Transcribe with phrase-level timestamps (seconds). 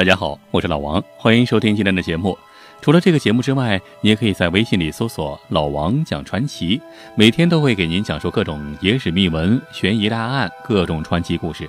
[0.00, 2.38] 大家好，我是老王，欢迎收听今天的节目。
[2.80, 6.80] 除了这个节目之外，你也可以在微信里搜索“老王讲传奇”，
[7.14, 11.68] 每天都会给您讲述各种野史秘闻、悬疑大案、各种传奇故事。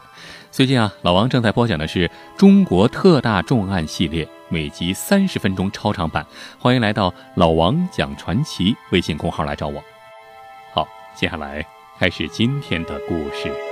[0.49, 6.25] 最近啊，老王正在播讲的是中国特大重案系列，每集三十分钟超长版。
[6.57, 9.83] 欢迎来到“老王讲传奇”微信公号来找我。
[10.73, 11.65] 好，接下来
[11.99, 13.70] 开始今天的故事。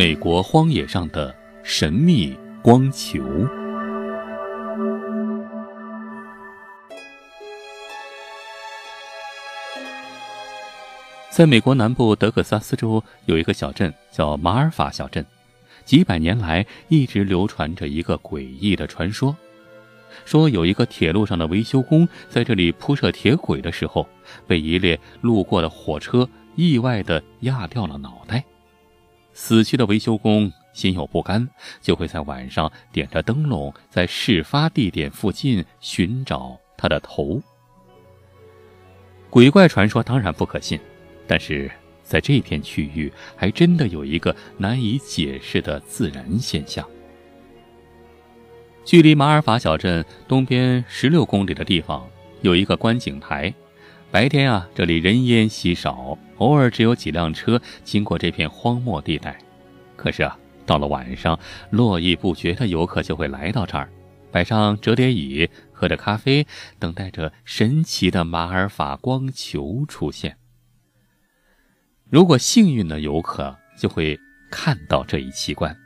[0.00, 3.22] 美国荒野上的神秘光球。
[11.28, 15.22] 在美国南部德克萨斯州有一个小镇叫马尔法小镇，
[15.84, 19.36] 几百年来一直流传着一个诡异的传说，
[20.24, 24.08] 说有一个铁路上的维修工在这里铺设铁轨的时候，
[24.46, 26.26] 被一列路过的火车
[26.56, 28.42] 意外的压掉了脑袋。
[29.42, 31.48] 死去的维修工心有不甘，
[31.80, 37.40] 就会在晚上点着灯笼，在事发地点附近寻找他的头。
[39.30, 40.78] 鬼怪传说当然不可信，
[41.26, 41.70] 但是
[42.04, 46.86] 在这片区域还真的有一个难以解释的自然现象。
[48.84, 52.06] 距离马尔法小镇东边十六公里的地方
[52.42, 53.52] 有一个观景台，
[54.10, 56.18] 白天啊，这里人烟稀少。
[56.38, 59.38] 偶尔只有几辆车经过这片荒漠地带，
[59.94, 60.36] 可是啊，
[60.66, 61.38] 到了晚上，
[61.70, 63.88] 络绎不绝的游客就会来到这儿，
[64.32, 66.44] 摆上折叠椅，喝着咖啡，
[66.80, 70.36] 等待着神奇的马尔法光球出现。
[72.08, 74.18] 如果幸运的游客就会
[74.50, 75.76] 看到这一奇观：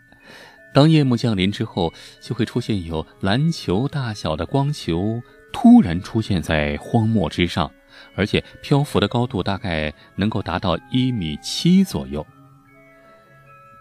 [0.73, 5.21] 当夜幕降临之后，就会出现有篮球大小的光球
[5.53, 7.71] 突然出现在荒漠之上。
[8.15, 12.25] 而且漂浮的高度大概能够达到一米七左右。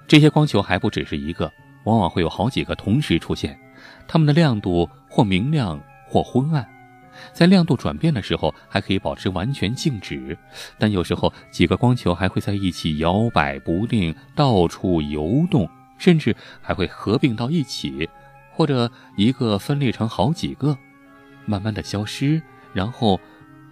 [0.07, 1.52] 这些光球还不只是一个，
[1.85, 3.57] 往往会有好几个同时出现，
[4.07, 6.68] 它们的亮度或明亮或昏暗，
[7.31, 10.38] 在亮度转变的时候还可以保持完全静止，
[10.78, 18.09] 但有时候几个光球还会在一起摇摆不定，到处游动，甚至还会合并到一起，
[18.52, 20.78] 或者一个分裂成好几个，
[21.46, 22.41] 慢慢的消失，
[22.74, 23.19] 然后。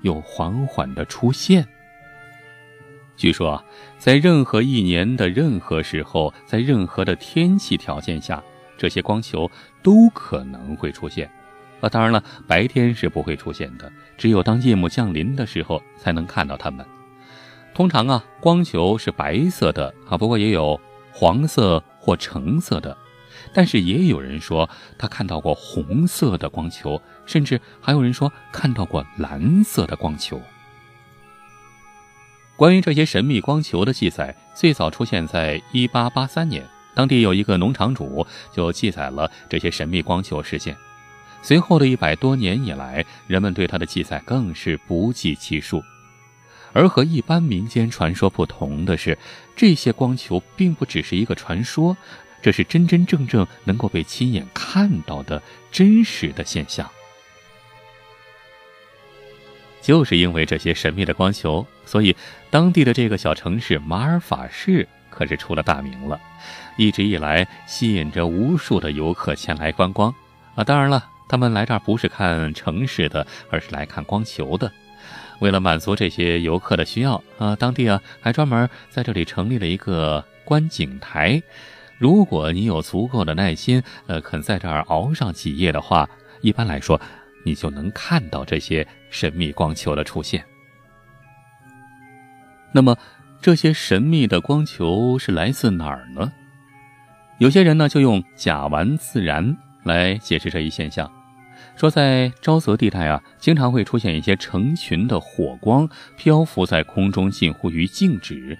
[0.01, 1.67] 又缓缓的出现。
[3.17, 3.63] 据说，
[3.99, 8.43] 在任何一年的任何时候，在任何的天气条件下，
[8.77, 9.49] 这些光球
[9.83, 11.29] 都可能会出现。
[11.81, 16.85] 啊，当然了，白天是不会出现的，只有当夜幕降临的时候才能看到它们。
[17.73, 20.79] 通常啊，光球是白色的啊，不过也有
[21.11, 22.97] 黄色或橙色的。
[23.53, 30.41] 但是也有人说他看到过红色的光球，甚至还有人说看到过蓝色的光球。
[32.55, 40.77] 关于这些神秘光球的记载，最早出现在1883年，当地有一个农场主就记载了这些神秘光球事件。
[41.41, 45.81] 随后的一百多年以来，人们对他的记载更是不计其数。
[46.71, 49.17] 而和一般民间传说不同的是，
[49.55, 51.97] 这些光球并不只是一个传说。
[52.41, 55.41] 这是真真正正能够被亲眼看到的
[55.71, 56.89] 真实的现象。
[59.81, 62.15] 就是因为这些神秘的光球，所以
[62.49, 66.19] 当地的这个小城市马尔法市可是出了大名了，
[66.77, 70.13] 一直以来吸引着无数的游客前来观光。
[70.53, 74.71] 啊，当然了，他们来这儿不是看城市的，而是来看光球的。
[75.39, 81.41] 为了满足这些游客的需要，啊，当地啊还专门在这里成立了一个观景台。
[82.01, 86.09] 如果你有足够的耐心，呃，肯在这儿熬上几夜的话，
[86.41, 86.99] 一般来说，
[87.45, 90.43] 你就能看到这些神秘光球的出现。
[92.71, 92.97] 那么，
[93.39, 96.31] 这些神秘的光球是来自哪儿呢？
[97.37, 101.07] 有些人呢就用甲烷自燃来解释这一现象，
[101.75, 105.87] 说在沼泽地带啊，经常会出现一些成群的火光
[106.17, 108.57] 漂浮在空中，近乎于静止。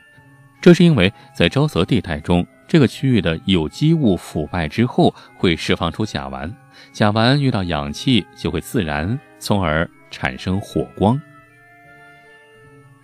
[0.62, 2.46] 这是因为在沼泽地带中。
[2.72, 6.50] 这个区域的有机物腐败之后会释放出甲烷，
[6.94, 11.22] 甲烷遇到氧气就会自燃，从而产生火光。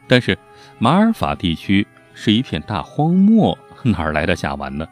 [0.07, 0.39] 但是
[0.79, 4.87] 马尔法地区是一片大荒漠，哪来的甲烷呢？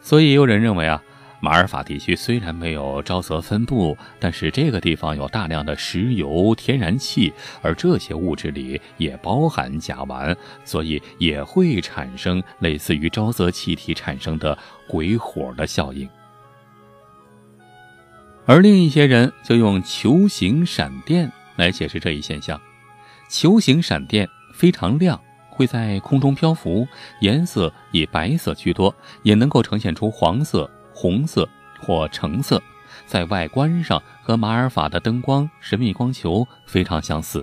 [0.00, 1.02] 所以也有人认为啊。
[1.42, 7.32] 马尔法地区虽然没有沼泽分布，但是这个地方有大量的石油、天然气，
[7.62, 14.56] 而这些物质里也包含甲烷，所以也会产生类似于沼泽气体产生的
[14.86, 16.06] 鬼火的效应。
[18.44, 22.60] 而另一些人就用球形闪电来解释这一现象。
[23.30, 26.86] 球形闪电非常亮，会在空中漂浮，
[27.20, 30.68] 颜色以白色居多，也能够呈现出黄色、
[31.00, 31.48] 红色
[31.80, 32.62] 或橙色。
[33.06, 37.42] 在外观上和马尔法的灯光神秘光球非常相似。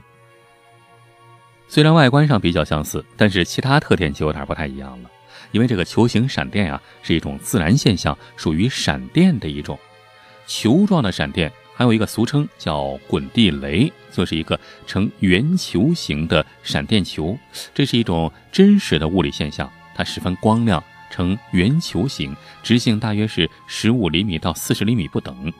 [1.68, 5.10] 虽然外观上比较相似，但是其他特点就有点不太一样了。
[5.52, 9.78] 因为这个球形闪电啊是一种自然现象，属于闪电的一种。
[10.46, 17.36] 球状的闪电还有一个俗称叫滚地雷，就是一个呈圆球形的闪电球。
[17.74, 25.52] 这是一种真实的物理现象，它十分光亮，呈圆球形，直径大约是十五厘米到四十厘米不等。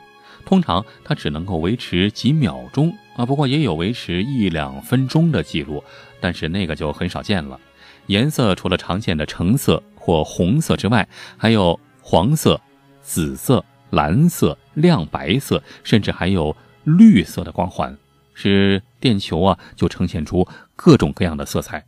[0.44, 5.82] 通常它只能够维持几秒钟啊，不过也有维持一两分钟的记录，
[6.20, 7.60] 但是那个就很少见了。
[8.06, 11.06] 颜色除了常见的橙色或红色之外，
[11.36, 12.58] 还有黄色、
[13.02, 17.94] 紫色、蓝色、亮白色，甚至还有绿色的光环，
[18.32, 21.84] 使电球啊就呈现出各种各样的色彩。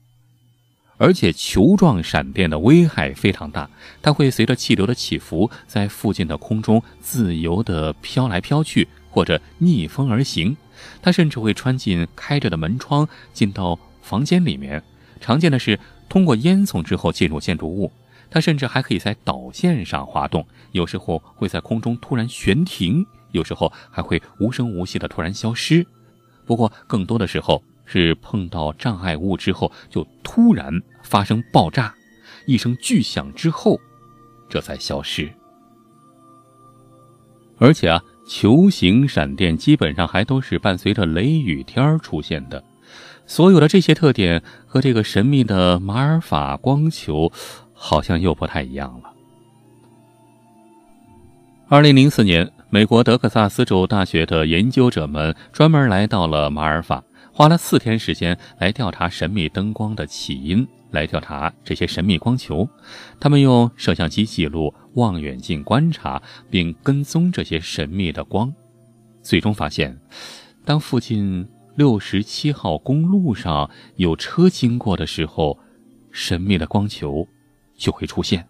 [1.01, 3.69] 而且球状闪电的危害非常大，
[4.03, 10.55] 它会随着气流的起伏，在附近的空中自由地飘来飘去，或者逆风而行。
[11.01, 14.81] 它甚至会穿进开着的门窗，进到房间里面。
[15.21, 15.81] 常见的是。
[16.11, 17.89] 通过烟囱之后进入建筑物，
[18.29, 25.87] 它甚至还可以在导线上滑动，有时候会在空中突然悬停，有时候还会无声无息的突然消失。
[26.45, 27.63] 不过更多的时候
[27.93, 30.73] 是碰到障碍物之后就突然
[31.03, 31.93] 发生爆炸，
[32.47, 33.81] 一声巨响之后，
[34.49, 35.29] 这才消失。
[37.59, 42.63] 而且啊，球形闪电基本上还都是伴随着雷雨天出现的。
[43.27, 47.31] 所有的这些特点和这个神秘的马尔法光球，
[47.75, 49.11] 好像又不太一样了。
[51.69, 57.05] 二零零四年，美国德克萨斯州大学的研究者们专门来到了马尔法，
[57.41, 62.69] 花了四天时间来调查神秘灯光的起因，来调查这些神秘光球。
[63.19, 66.21] 他们用摄像机记录、望远镜观察，
[66.51, 68.53] 并跟踪这些神秘的光，
[69.23, 69.99] 最终发现，
[70.67, 71.49] 当附近。
[71.77, 75.59] 六十七号公路上有车经过的时候，
[76.11, 77.27] 神秘的光球
[77.75, 78.47] 就会出现。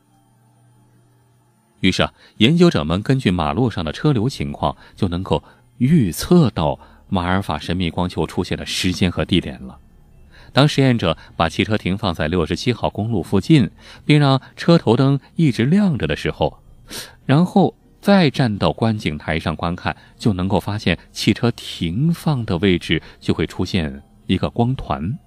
[1.78, 5.44] 于是啊，研究者们根据马路上的车流情况，就能够
[5.78, 9.76] 预测到马尔法神秘光球出现的时间和地点了。
[10.52, 13.70] 当实验者把汽车停放在六十七号公路附近，
[14.06, 16.62] 并让车头灯一直亮着的时候，
[17.26, 17.74] 然后。
[18.00, 25.18] 再站到观景台上观看，就能够发现汽车停放的位置就会出现一个光团。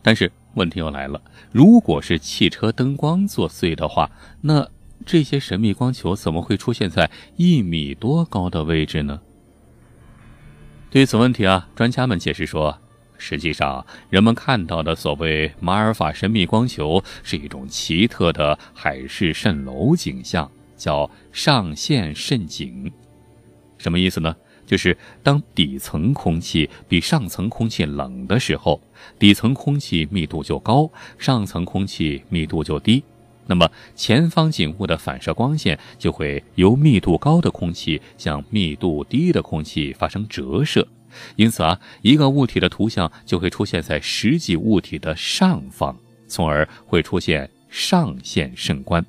[0.00, 1.20] 但是问题又来了，
[1.50, 4.08] 如果是汽车灯光作祟的话，
[4.40, 4.68] 那
[5.04, 9.20] 这些神秘光球怎么会出现在一米多高的位置呢？
[10.90, 12.78] 对此问题啊，专家们解释说，
[13.18, 20.50] 实际上人们看到的所谓马尔法神秘光球是一种奇特的海市蜃楼景象。
[20.78, 22.92] 叫上限蜃景，
[23.78, 24.36] 什么意思呢？
[24.64, 28.80] 就是当底层空气比上层空气冷的时候，
[29.18, 30.88] 底层空气密度就高，
[31.18, 33.02] 上层空气密度就低。
[33.48, 40.86] 那么前方景物的反射光线就会由密度高的空气向密度低的空气发生折射，
[41.34, 45.96] 因此啊，一个物体的图像就会出现在实际物体的上方，
[46.28, 49.04] 从而会出现上限渗观。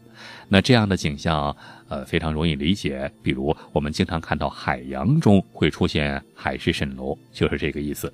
[0.47, 1.55] 那这样的景象，
[1.89, 3.11] 呃，非常容易理解。
[3.21, 8.11] 比如，我们经常看到海洋中会出现海市蜃楼，就是这个意思。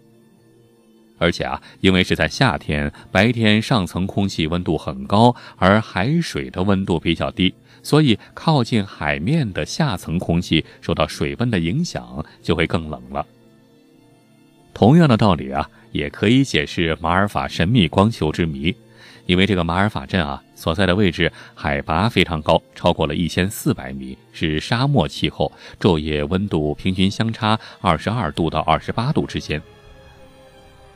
[1.18, 13.26] 而且啊，因为是在夏天，白天上层空气温度很高，而海水的温度比较低，所以靠近海面的下层空气受到水温的影响，就会更冷了。
[14.74, 18.76] 同样的道理啊，也可以解释马尔法神秘光球之谜。
[19.26, 29.60] 因为这个马尔法镇啊所在的位置海拔非常高，超过了一千四百米，是沙漠气候，昼夜温度平均相差二十二度到二十八度之间。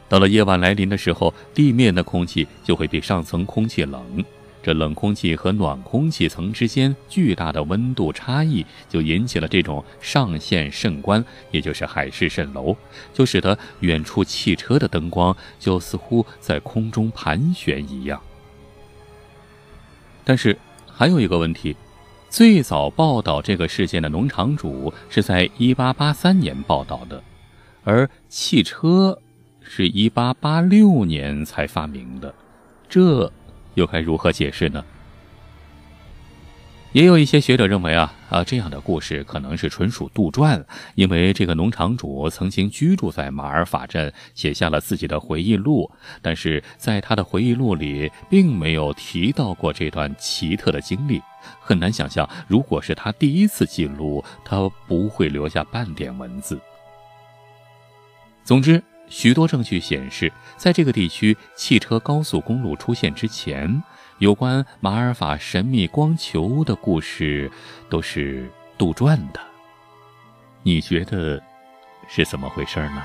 [0.10, 4.04] 到了夜晚来临的时候，地面的空气就会比上层空气冷。
[4.62, 12.76] 这冷空气和暖空气层之间巨大的温度差异，就引起了这种上限渗观，也就是海市蜃楼，
[13.14, 18.22] 就使得远处汽车的灯光就似乎在空中盘旋一样。
[20.26, 21.74] 但是还有一个问题，
[22.30, 27.24] 最早报道这个事件的农场主是在1883年报道的，
[27.86, 29.18] 而汽车
[29.72, 32.34] 是1886年才发明的，
[32.90, 33.32] 这。
[33.76, 34.84] 又该如何解释呢？
[36.92, 40.62] 也有一些学者认为啊，啊，这样的故事可能是纯属杜撰，
[40.96, 45.90] 因为这个农场主曾经居住在马尔法镇，写下了自己的回忆录，
[46.22, 51.22] 但是在他的回忆录里并没有提到过这段奇特的经历。
[51.62, 56.60] 很难想象，如果是他第一次记录，他不会留下半点文字。
[58.44, 58.84] 总之。
[59.10, 63.84] 许多证据显示，在这个地区汽车高速公路出现之前，
[64.20, 67.52] 有关马尔法神秘光球的故事
[67.90, 69.40] 都是杜撰的。
[70.64, 71.42] 你觉得
[72.08, 73.04] 是怎么回事呢？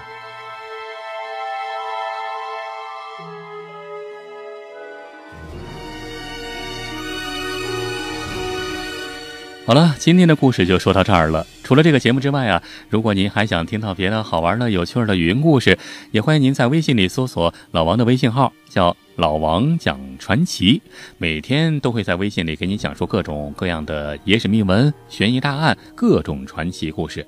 [9.66, 11.46] 好了，今天的故事就说到这儿了。
[11.64, 15.78] 除了这个节目之外啊，如果您还想听到别的好玩的、有趣的语音故事，
[16.12, 20.82] 也欢迎您在微信里搜索老王的微信号，叫老王讲传奇，
[21.16, 27.26] 每天都会在微信里给你讲述各种各样的野史秘闻、悬疑大案、各种传奇故事。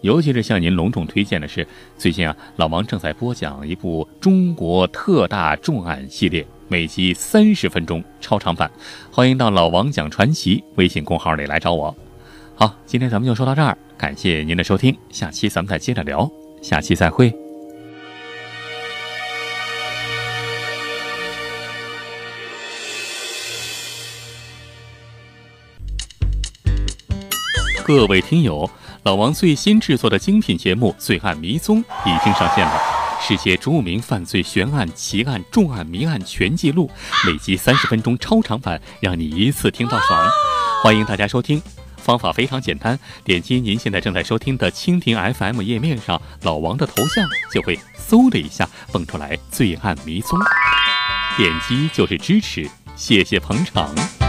[0.00, 1.66] 尤其是向您隆重推荐的是，
[1.98, 6.46] 最近啊，老王正在播讲一部中国特大重案系列。
[6.68, 8.70] 每集三十分钟超长版，
[9.10, 11.94] 欢迎到老王讲传奇微信公号里来找我。
[12.56, 16.30] 好，今天咱们就说到这儿，感谢您的收听，下期咱们再接着聊，
[16.62, 17.34] 下期再会。
[27.84, 28.70] 各位听友，
[29.02, 32.80] 老王最新制作的精品节目《罪案迷踪》已经上线了。
[33.20, 36.88] 世界著名犯罪悬案、奇案、重案、谜案全记录，
[37.26, 40.30] 每集三十分钟超长版，让你一次听到爽。
[40.82, 41.60] 欢迎大家收听，
[42.04, 50.38] 方法非常简单，点击您现在正在收听的蜻蜓 FM 页面上老王的头像，就会嗖的一下蹦出来《罪案迷踪》，
[51.38, 54.23] 点击就是支持，谢谢捧场。